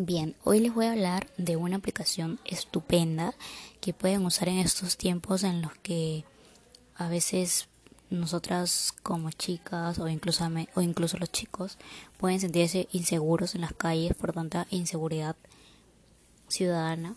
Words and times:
Bien, 0.00 0.36
hoy 0.44 0.60
les 0.60 0.72
voy 0.72 0.86
a 0.86 0.92
hablar 0.92 1.26
de 1.38 1.56
una 1.56 1.74
aplicación 1.74 2.38
estupenda 2.44 3.34
que 3.80 3.92
pueden 3.92 4.24
usar 4.24 4.48
en 4.48 4.58
estos 4.58 4.96
tiempos 4.96 5.42
en 5.42 5.60
los 5.60 5.74
que 5.78 6.24
a 6.94 7.08
veces 7.08 7.66
nosotras 8.08 8.94
como 9.02 9.32
chicas 9.32 9.98
o 9.98 10.06
incluso, 10.06 10.48
o 10.76 10.82
incluso 10.82 11.18
los 11.18 11.32
chicos 11.32 11.78
pueden 12.16 12.38
sentirse 12.38 12.86
inseguros 12.92 13.56
en 13.56 13.62
las 13.62 13.72
calles 13.72 14.14
por 14.14 14.32
tanta 14.32 14.68
inseguridad 14.70 15.34
ciudadana. 16.46 17.16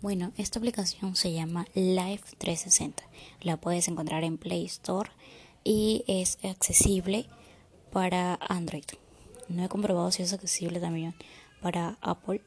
Bueno, 0.00 0.32
esta 0.38 0.60
aplicación 0.60 1.14
se 1.14 1.34
llama 1.34 1.66
Life 1.74 2.36
360. 2.38 3.02
La 3.42 3.58
puedes 3.58 3.86
encontrar 3.88 4.24
en 4.24 4.38
Play 4.38 4.64
Store 4.64 5.10
y 5.62 6.04
es 6.06 6.38
accesible 6.42 7.26
para 7.92 8.38
Android. 8.48 8.86
No 9.50 9.62
he 9.62 9.68
comprobado 9.68 10.10
si 10.10 10.22
es 10.22 10.32
accesible 10.32 10.80
también 10.80 11.14
para 11.60 11.96
Apple, 12.00 12.40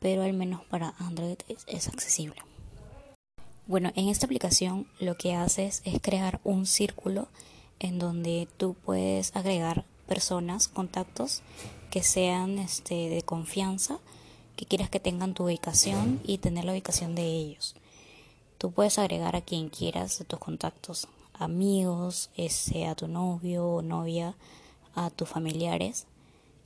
pero 0.00 0.22
al 0.22 0.32
menos 0.32 0.64
para 0.64 0.94
Android 0.98 1.38
es, 1.66 1.88
accesible. 1.88 2.42
Bueno, 3.66 3.92
en 3.94 4.08
esta 4.08 4.26
aplicación 4.26 4.86
lo 4.98 5.16
que 5.16 5.34
haces 5.34 5.82
es 5.84 6.00
crear 6.00 6.40
un 6.44 6.66
círculo 6.66 7.28
en 7.78 7.98
donde 7.98 8.48
tú 8.56 8.74
puedes 8.74 9.34
agregar 9.36 9.84
personas, 10.06 10.68
contactos 10.68 11.42
que 11.90 12.02
sean 12.02 12.58
este, 12.58 13.08
de 13.08 13.22
confianza, 13.22 13.98
que 14.56 14.66
quieras 14.66 14.90
que 14.90 15.00
tengan 15.00 15.34
tu 15.34 15.44
ubicación 15.44 16.20
y 16.24 16.38
tener 16.38 16.64
la 16.64 16.72
ubicación 16.72 17.14
de 17.14 17.24
ellos. 17.24 17.74
Tú 18.58 18.72
puedes 18.72 18.98
agregar 18.98 19.36
a 19.36 19.40
quien 19.40 19.68
quieras 19.68 20.18
de 20.18 20.24
tus 20.24 20.38
contactos, 20.38 21.08
amigos, 21.32 22.30
ese, 22.36 22.86
a 22.86 22.94
tu 22.94 23.08
novio 23.08 23.66
o 23.66 23.82
novia, 23.82 24.36
a 24.94 25.10
tus 25.10 25.28
familiares 25.28 26.06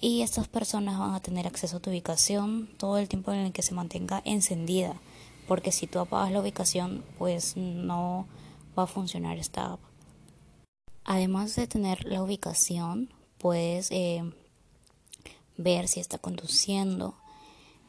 y 0.01 0.23
estas 0.23 0.49
personas 0.49 0.99
van 0.99 1.15
a 1.15 1.21
tener 1.21 1.47
acceso 1.47 1.79
a 1.79 1.81
tu 1.81 1.91
ubicación 1.91 2.69
todo 2.77 2.99
el 2.99 3.09
tiempo 3.09 3.33
en 3.33 3.41
el 3.41 3.53
que 3.53 3.63
se 3.63 3.75
mantenga 3.75 4.21
encendida, 4.25 5.01
porque 5.49 5.73
si 5.73 5.87
tú 5.87 5.99
apagas 5.99 6.33
la 6.33 6.41
ubicación, 6.41 7.05
pues 7.19 7.57
no 7.57 8.27
va 8.79 8.85
a 8.85 8.87
funcionar 8.87 9.39
esta 9.39 9.73
app. 9.73 9.81
Además 11.05 11.55
de 11.57 11.67
tener 11.67 12.05
la 12.05 12.23
ubicación, 12.23 13.13
puedes 13.39 13.91
eh, 13.91 14.23
ver 15.57 15.89
si 15.89 16.01
está 16.01 16.19
conduciendo, 16.19 17.15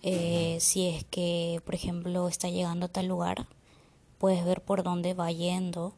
eh, 0.03 0.57
si 0.61 0.87
es 0.87 1.03
que, 1.03 1.61
por 1.65 1.75
ejemplo, 1.75 2.27
está 2.27 2.49
llegando 2.49 2.85
a 2.85 2.89
tal 2.89 3.07
lugar, 3.07 3.47
puedes 4.19 4.45
ver 4.45 4.61
por 4.61 4.83
dónde 4.83 5.13
va 5.13 5.31
yendo. 5.31 5.93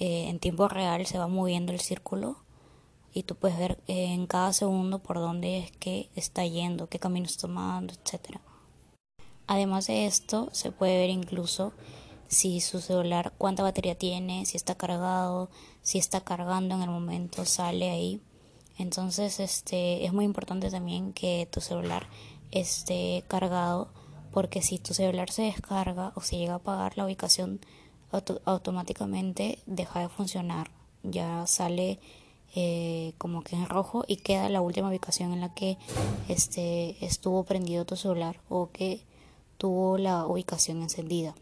Eh, 0.00 0.28
en 0.28 0.40
tiempo 0.40 0.66
real 0.66 1.06
se 1.06 1.18
va 1.18 1.28
moviendo 1.28 1.70
el 1.70 1.80
círculo 1.80 2.43
y 3.14 3.22
tú 3.22 3.36
puedes 3.36 3.56
ver 3.56 3.78
en 3.86 4.26
cada 4.26 4.52
segundo 4.52 4.98
por 4.98 5.16
dónde 5.18 5.58
es 5.58 5.70
que 5.70 6.10
está 6.16 6.44
yendo, 6.44 6.88
qué 6.88 6.98
camino 6.98 7.26
está 7.26 7.42
tomando, 7.42 7.94
etc. 7.94 8.38
Además 9.46 9.86
de 9.86 10.06
esto, 10.06 10.48
se 10.52 10.72
puede 10.72 10.98
ver 10.98 11.10
incluso 11.10 11.72
si 12.26 12.60
su 12.60 12.80
celular, 12.80 13.32
cuánta 13.38 13.62
batería 13.62 13.96
tiene, 13.96 14.44
si 14.46 14.56
está 14.56 14.74
cargado, 14.74 15.48
si 15.82 15.98
está 15.98 16.22
cargando 16.22 16.74
en 16.74 16.82
el 16.82 16.90
momento, 16.90 17.44
sale 17.44 17.90
ahí. 17.90 18.20
Entonces, 18.78 19.38
este, 19.38 20.04
es 20.04 20.12
muy 20.12 20.24
importante 20.24 20.70
también 20.70 21.12
que 21.12 21.48
tu 21.50 21.60
celular 21.60 22.08
esté 22.50 23.22
cargado, 23.28 23.88
porque 24.32 24.62
si 24.62 24.78
tu 24.78 24.92
celular 24.92 25.30
se 25.30 25.42
descarga 25.42 26.12
o 26.16 26.20
se 26.20 26.36
llega 26.36 26.54
a 26.54 26.56
apagar 26.56 26.98
la 26.98 27.04
ubicación, 27.04 27.60
automáticamente 28.44 29.60
deja 29.66 30.00
de 30.00 30.08
funcionar. 30.08 30.70
Ya 31.04 31.46
sale 31.46 32.00
eh, 32.54 33.14
como 33.18 33.42
que 33.42 33.56
en 33.56 33.68
rojo 33.68 34.04
y 34.06 34.16
queda 34.16 34.48
la 34.48 34.60
última 34.60 34.88
ubicación 34.88 35.32
en 35.32 35.40
la 35.40 35.54
que 35.54 35.76
este 36.28 37.04
estuvo 37.04 37.42
prendido 37.44 37.84
tu 37.84 37.96
celular 37.96 38.40
o 38.48 38.70
que 38.70 39.02
tuvo 39.58 39.98
la 39.98 40.26
ubicación 40.26 40.82
encendida. 40.82 41.34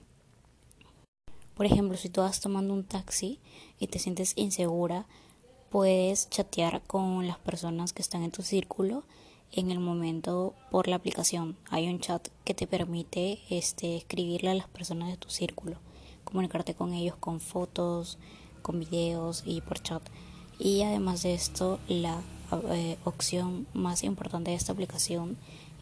Por 1.54 1.66
ejemplo, 1.66 1.98
si 1.98 2.08
tú 2.08 2.22
vas 2.22 2.40
tomando 2.40 2.72
un 2.72 2.84
taxi 2.84 3.40
y 3.78 3.88
te 3.88 3.98
sientes 3.98 4.32
insegura, 4.36 5.06
puedes 5.70 6.30
chatear 6.30 6.82
con 6.82 7.26
las 7.26 7.38
personas 7.38 7.92
que 7.92 8.02
están 8.02 8.22
en 8.22 8.30
tu 8.30 8.42
círculo 8.42 9.04
en 9.52 9.70
el 9.70 9.80
momento 9.80 10.54
por 10.70 10.88
la 10.88 10.96
aplicación. 10.96 11.56
Hay 11.68 11.88
un 11.88 12.00
chat 12.00 12.28
que 12.44 12.54
te 12.54 12.66
permite 12.66 13.40
este, 13.50 13.96
escribirle 13.96 14.50
a 14.50 14.54
las 14.54 14.68
personas 14.68 15.10
de 15.10 15.18
tu 15.18 15.28
círculo, 15.28 15.76
comunicarte 16.24 16.74
con 16.74 16.94
ellos 16.94 17.16
con 17.20 17.38
fotos, 17.38 18.18
con 18.62 18.80
videos 18.80 19.42
y 19.44 19.60
por 19.60 19.80
chat. 19.80 20.02
Y 20.58 20.82
además 20.82 21.22
de 21.22 21.34
esto, 21.34 21.80
la 21.88 22.22
eh, 22.70 22.98
opción 23.04 23.66
más 23.72 24.04
importante 24.04 24.50
de 24.50 24.56
esta 24.56 24.72
aplicación 24.72 25.38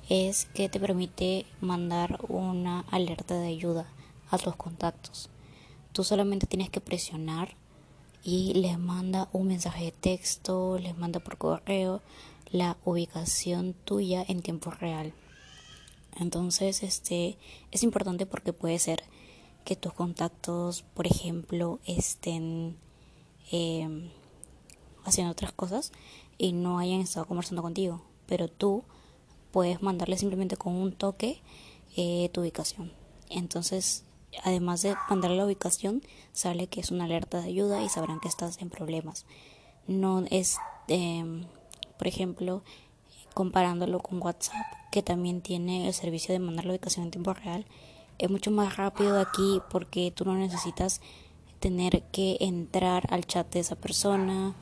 es 0.09 0.47
que 0.47 0.69
te 0.69 0.81
permite 0.81 1.47
mandar 1.61 2.19
una 2.29 2.81
alerta 2.91 3.35
de 3.35 3.49
ayuda 3.49 3.87
a 4.31 4.39
tus 4.39 4.57
contactos. 4.57 5.31
Tú 5.93 6.05
solamente 6.05 6.47
tienes 6.47 6.71
que 6.71 6.81
presionar 6.81 7.57
y 8.23 8.55
les 8.55 8.79
manda 8.79 9.29
un 9.33 9.49
mensaje 9.49 9.87
de 9.87 9.93
texto, 9.93 10.79
les 10.79 10.97
manda 10.97 11.21
por 11.21 11.39
correo 11.39 12.03
la 12.51 12.77
ubicación 12.85 13.75
tuya 13.85 14.25
en 14.27 14.43
tiempo 14.43 14.71
real. 14.71 15.13
Entonces, 16.19 16.83
este 16.83 17.39
es 17.71 17.83
importante 17.83 18.27
porque 18.27 18.53
puede 18.53 18.79
ser 18.79 19.05
que 19.65 19.77
tus 19.77 19.93
contactos, 19.93 20.83
por 20.83 21.07
ejemplo, 21.07 21.79
estén 21.87 22.77
eh, 23.53 24.11
haciendo 25.05 25.33
otras 25.33 25.53
cosas 25.53 25.93
y 26.39 26.53
no 26.53 26.79
hayan 26.79 27.01
estado 27.01 27.27
conversando 27.27 27.63
contigo, 27.63 28.03
pero 28.27 28.49
tú 28.49 28.85
puedes 29.51 29.83
mandarle 29.83 30.17
simplemente 30.17 30.57
con 30.57 30.75
un 30.75 30.93
toque 30.93 31.43
eh, 31.97 32.31
tu 32.33 32.41
ubicación. 32.41 32.93
Entonces, 33.29 34.05
además 34.45 34.83
de 34.83 34.97
mandarle 35.09 35.37
la 35.37 35.47
ubicación, 35.47 36.03
sale 36.33 36.67
que 36.67 36.81
es 36.81 36.91
una 36.91 37.05
alerta 37.05 37.41
de 37.41 37.49
ayuda 37.49 37.83
y 37.83 37.89
sabrán 37.89 38.21
que 38.21 38.29
estás 38.29 38.61
en 38.61 38.71
problemas. 38.71 39.27
No 39.87 40.25
es, 40.31 40.59
em, 40.89 41.47
por 41.99 42.07
ejemplo, 42.07 42.63
comparándolo 43.35 44.01
con 44.01 44.23
WhatsApp, 44.23 44.67
que 44.91 45.03
también 45.03 45.41
tiene 45.41 45.87
el 45.87 45.95
servicio 45.95 46.33
de 46.33 46.39
mandar 46.39 46.65
la 46.65 46.73
ubicación 46.73 47.05
en 47.05 47.11
tiempo 47.11 47.33
real, 47.35 47.67
es 48.19 48.31
mucho 48.31 48.51
más 48.51 48.77
rápido 48.77 49.19
aquí 49.19 49.61
porque 49.71 50.13
tú 50.15 50.25
no 50.25 50.35
necesitas 50.35 51.01
tener 51.59 52.03
que 52.13 52.37
entrar 52.41 53.07
al 53.11 53.27
chat 53.27 53.51
de 53.53 53.61
esa 53.61 53.77
persona, 53.77 54.55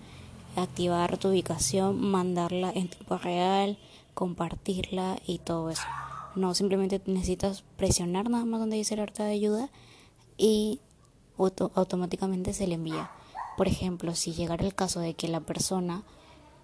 activar 0.62 1.18
tu 1.18 1.28
ubicación, 1.28 2.00
mandarla 2.00 2.70
en 2.70 2.88
tiempo 2.88 3.18
real, 3.18 3.78
compartirla 4.14 5.18
y 5.26 5.38
todo 5.38 5.70
eso. 5.70 5.86
No, 6.34 6.54
simplemente 6.54 7.00
necesitas 7.06 7.64
presionar 7.76 8.30
nada 8.30 8.44
más 8.44 8.60
donde 8.60 8.76
dice 8.76 8.94
alerta 8.94 9.24
de 9.24 9.32
ayuda 9.32 9.70
y 10.36 10.80
automáticamente 11.36 12.52
se 12.52 12.66
le 12.66 12.74
envía. 12.74 13.10
Por 13.56 13.68
ejemplo, 13.68 14.14
si 14.14 14.32
llegara 14.32 14.64
el 14.64 14.74
caso 14.74 15.00
de 15.00 15.14
que 15.14 15.28
la 15.28 15.40
persona 15.40 16.02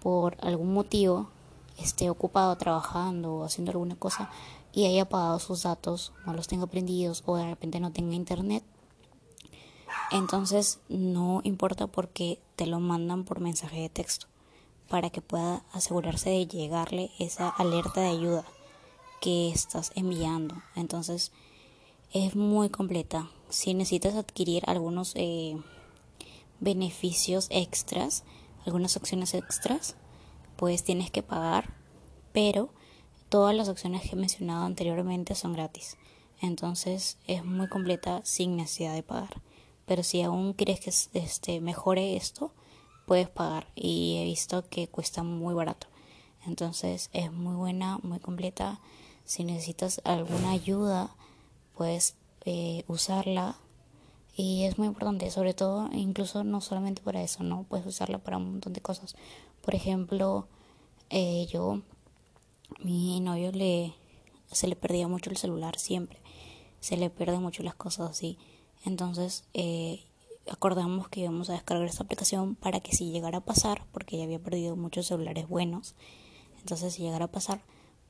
por 0.01 0.37
algún 0.41 0.73
motivo 0.73 1.29
esté 1.77 2.09
ocupado 2.09 2.55
trabajando 2.57 3.35
o 3.35 3.43
haciendo 3.43 3.71
alguna 3.71 3.95
cosa 3.95 4.29
y 4.71 4.85
haya 4.85 5.03
apagado 5.03 5.39
sus 5.39 5.63
datos, 5.63 6.13
no 6.25 6.33
los 6.33 6.47
tenga 6.47 6.67
prendidos 6.67 7.23
o 7.25 7.35
de 7.37 7.45
repente 7.45 7.79
no 7.79 7.91
tenga 7.91 8.13
internet, 8.13 8.63
entonces 10.11 10.79
no 10.89 11.41
importa 11.43 11.87
porque 11.87 12.39
te 12.55 12.65
lo 12.65 12.79
mandan 12.79 13.23
por 13.23 13.39
mensaje 13.39 13.81
de 13.81 13.89
texto 13.89 14.27
para 14.89 15.09
que 15.09 15.21
pueda 15.21 15.63
asegurarse 15.71 16.29
de 16.29 16.47
llegarle 16.47 17.11
esa 17.19 17.49
alerta 17.49 18.01
de 18.01 18.09
ayuda 18.09 18.45
que 19.19 19.49
estás 19.49 19.91
enviando. 19.95 20.61
Entonces 20.75 21.31
es 22.13 22.35
muy 22.35 22.69
completa. 22.69 23.29
Si 23.49 23.73
necesitas 23.73 24.15
adquirir 24.15 24.63
algunos 24.67 25.13
eh, 25.15 25.57
beneficios 26.59 27.47
extras, 27.49 28.23
algunas 28.65 28.95
opciones 28.95 29.33
extras, 29.33 29.95
pues 30.55 30.83
tienes 30.83 31.11
que 31.11 31.23
pagar, 31.23 31.73
pero 32.31 32.69
todas 33.29 33.55
las 33.55 33.69
opciones 33.69 34.03
que 34.03 34.09
he 34.09 34.15
mencionado 34.15 34.65
anteriormente 34.65 35.35
son 35.35 35.53
gratis. 35.53 35.97
Entonces 36.41 37.17
es 37.27 37.43
muy 37.43 37.67
completa 37.67 38.21
sin 38.23 38.55
necesidad 38.55 38.93
de 38.93 39.03
pagar 39.03 39.41
pero 39.85 40.03
si 40.03 40.21
aún 40.21 40.53
quieres 40.53 40.79
que 40.79 41.19
este 41.19 41.61
mejore 41.61 42.15
esto 42.15 42.51
puedes 43.05 43.29
pagar. 43.29 43.67
Y 43.75 44.17
he 44.17 44.25
visto 44.25 44.67
que 44.69 44.87
cuesta 44.87 45.23
muy 45.23 45.53
barato. 45.53 45.87
Entonces 46.45 47.09
es 47.13 47.31
muy 47.31 47.55
buena 47.55 47.99
muy 48.03 48.19
completa. 48.19 48.79
Si 49.25 49.43
necesitas 49.43 50.01
alguna 50.03 50.51
ayuda 50.51 51.15
puedes 51.75 52.15
eh, 52.45 52.83
usarla. 52.87 53.57
Y 54.37 54.63
es 54.63 54.77
muy 54.77 54.87
importante 54.87 55.31
sobre 55.31 55.53
todo 55.53 55.89
incluso 55.93 56.43
no 56.43 56.59
solamente 56.59 57.01
para 57.01 57.21
eso 57.23 57.43
no 57.43 57.63
puedes 57.63 57.85
usarla 57.85 58.17
para 58.17 58.37
un 58.37 58.51
montón 58.51 58.73
de 58.73 58.81
cosas. 58.81 59.15
Por 59.61 59.75
ejemplo 59.75 60.47
eh, 61.09 61.47
yo 61.51 61.81
mi 62.79 63.19
novio 63.21 63.51
le 63.51 63.93
se 64.51 64.67
le 64.67 64.75
perdía 64.75 65.07
mucho 65.07 65.29
el 65.29 65.37
celular 65.37 65.79
siempre. 65.79 66.19
Se 66.81 66.97
le 66.97 67.09
pierden 67.09 67.41
mucho 67.41 67.63
las 67.63 67.75
cosas 67.75 68.11
así 68.11 68.37
entonces 68.85 69.43
eh, 69.53 70.03
acordamos 70.49 71.07
que 71.09 71.21
íbamos 71.21 71.49
a 71.49 71.53
descargar 71.53 71.87
esta 71.87 72.03
aplicación 72.03 72.55
para 72.55 72.79
que 72.79 72.95
si 72.95 73.11
llegara 73.11 73.39
a 73.39 73.45
pasar, 73.45 73.83
porque 73.91 74.17
ya 74.17 74.23
había 74.23 74.39
perdido 74.39 74.75
muchos 74.75 75.07
celulares 75.07 75.47
buenos, 75.47 75.95
entonces 76.59 76.93
si 76.93 77.03
llegara 77.03 77.25
a 77.25 77.31
pasar, 77.31 77.61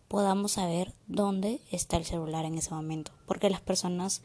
podamos 0.07 0.53
saber 0.53 0.93
dónde 1.07 1.61
está 1.71 1.97
el 1.97 2.05
celular 2.05 2.45
en 2.45 2.57
ese 2.57 2.73
momento. 2.73 3.11
Porque 3.25 3.49
las 3.49 3.61
personas 3.61 4.21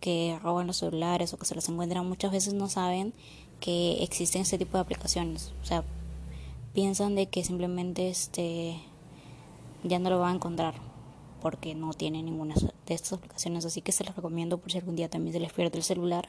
que 0.00 0.38
roban 0.42 0.66
los 0.66 0.78
celulares 0.78 1.32
o 1.32 1.38
que 1.38 1.46
se 1.46 1.54
los 1.54 1.68
encuentran 1.68 2.08
muchas 2.08 2.32
veces 2.32 2.54
no 2.54 2.68
saben 2.68 3.12
que 3.60 4.02
existen 4.02 4.42
este 4.42 4.58
tipo 4.58 4.76
de 4.76 4.82
aplicaciones. 4.82 5.52
O 5.62 5.64
sea, 5.64 5.84
piensan 6.74 7.14
de 7.14 7.26
que 7.26 7.44
simplemente 7.44 8.08
este 8.08 8.80
ya 9.84 9.98
no 9.98 10.10
lo 10.10 10.18
van 10.18 10.32
a 10.32 10.36
encontrar 10.36 10.91
porque 11.42 11.74
no 11.74 11.92
tienen 11.92 12.26
ninguna 12.26 12.54
de 12.86 12.94
estas 12.94 13.14
aplicaciones. 13.14 13.64
Así 13.64 13.82
que 13.82 13.90
se 13.90 14.04
les 14.04 14.14
recomiendo 14.14 14.58
por 14.58 14.70
si 14.70 14.78
algún 14.78 14.94
día 14.94 15.10
también 15.10 15.32
se 15.32 15.40
les 15.40 15.52
pierde 15.52 15.78
el 15.78 15.84
celular. 15.84 16.28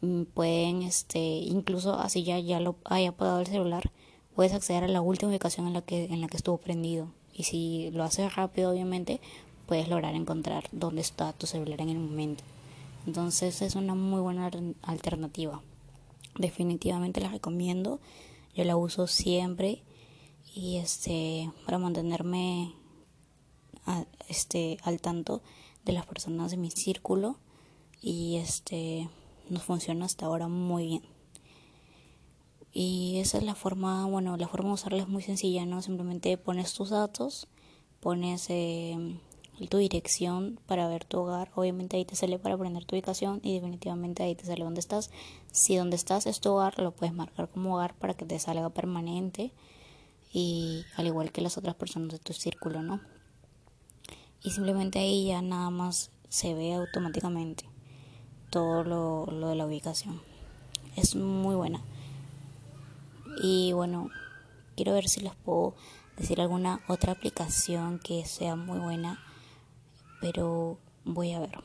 Mm, 0.00 0.22
pueden, 0.24 0.82
este, 0.82 1.18
incluso 1.18 1.94
así 1.94 2.24
ya, 2.24 2.38
ya 2.40 2.58
lo 2.58 2.74
haya 2.84 3.10
apagado 3.10 3.40
el 3.40 3.46
celular, 3.46 3.90
puedes 4.34 4.52
acceder 4.52 4.84
a 4.84 4.88
la 4.88 5.00
última 5.00 5.30
ubicación 5.30 5.68
en 5.68 5.72
la 5.74 5.82
que, 5.82 6.04
en 6.06 6.20
la 6.20 6.26
que 6.26 6.36
estuvo 6.36 6.58
prendido. 6.58 7.08
Y 7.32 7.44
si 7.44 7.90
lo 7.92 8.02
haces 8.02 8.34
rápido, 8.34 8.72
obviamente, 8.72 9.20
puedes 9.66 9.88
lograr 9.88 10.14
encontrar 10.14 10.64
dónde 10.72 11.02
está 11.02 11.32
tu 11.32 11.46
celular 11.46 11.80
en 11.80 11.90
el 11.90 11.98
momento. 11.98 12.42
Entonces 13.06 13.62
es 13.62 13.76
una 13.76 13.94
muy 13.94 14.20
buena 14.20 14.50
alternativa. 14.82 15.62
Definitivamente 16.36 17.20
la 17.20 17.28
recomiendo. 17.28 18.00
Yo 18.54 18.64
la 18.64 18.76
uso 18.76 19.06
siempre 19.06 19.82
y 20.54 20.78
este 20.78 21.50
para 21.64 21.78
mantenerme 21.78 22.72
este 24.28 24.78
al 24.82 25.00
tanto 25.00 25.42
de 25.84 25.92
las 25.92 26.06
personas 26.06 26.50
de 26.50 26.56
mi 26.56 26.70
círculo 26.70 27.36
y 28.00 28.36
este 28.36 29.08
nos 29.48 29.62
funciona 29.62 30.04
hasta 30.04 30.26
ahora 30.26 30.48
muy 30.48 30.86
bien. 30.86 31.02
Y 32.72 33.20
esa 33.20 33.38
es 33.38 33.44
la 33.44 33.54
forma, 33.54 34.04
bueno, 34.06 34.36
la 34.36 34.48
forma 34.48 34.68
de 34.68 34.74
usarla 34.74 35.02
es 35.02 35.08
muy 35.08 35.22
sencilla, 35.22 35.64
¿no? 35.64 35.80
Simplemente 35.80 36.36
pones 36.36 36.74
tus 36.74 36.90
datos, 36.90 37.48
pones 38.00 38.50
eh, 38.50 39.18
tu 39.70 39.78
dirección 39.78 40.60
para 40.66 40.86
ver 40.86 41.04
tu 41.04 41.20
hogar. 41.20 41.50
Obviamente 41.54 41.96
ahí 41.96 42.04
te 42.04 42.16
sale 42.16 42.38
para 42.38 42.54
aprender 42.54 42.84
tu 42.84 42.94
ubicación 42.94 43.40
y 43.42 43.54
definitivamente 43.54 44.22
ahí 44.22 44.34
te 44.34 44.44
sale 44.44 44.62
dónde 44.62 44.80
estás. 44.80 45.10
Si 45.50 45.74
donde 45.74 45.96
estás 45.96 46.26
es 46.26 46.40
tu 46.40 46.50
hogar, 46.50 46.78
lo 46.78 46.90
puedes 46.92 47.14
marcar 47.14 47.48
como 47.48 47.76
hogar 47.76 47.94
para 47.94 48.12
que 48.12 48.26
te 48.26 48.38
salga 48.38 48.68
permanente 48.68 49.52
y 50.30 50.84
al 50.96 51.06
igual 51.06 51.32
que 51.32 51.40
las 51.40 51.56
otras 51.56 51.76
personas 51.76 52.10
de 52.10 52.18
tu 52.18 52.34
círculo, 52.34 52.82
¿no? 52.82 53.00
Y 54.46 54.52
simplemente 54.52 55.00
ahí 55.00 55.26
ya 55.26 55.42
nada 55.42 55.70
más 55.70 56.12
se 56.28 56.54
ve 56.54 56.72
automáticamente 56.74 57.64
todo 58.48 58.84
lo, 58.84 59.26
lo 59.26 59.48
de 59.48 59.56
la 59.56 59.66
ubicación. 59.66 60.22
Es 60.94 61.16
muy 61.16 61.56
buena. 61.56 61.82
Y 63.42 63.72
bueno, 63.72 64.08
quiero 64.76 64.92
ver 64.92 65.08
si 65.08 65.20
les 65.20 65.34
puedo 65.34 65.74
decir 66.16 66.40
alguna 66.40 66.80
otra 66.86 67.10
aplicación 67.10 67.98
que 67.98 68.24
sea 68.24 68.54
muy 68.54 68.78
buena, 68.78 69.18
pero 70.20 70.78
voy 71.04 71.32
a 71.32 71.40
ver. 71.40 71.58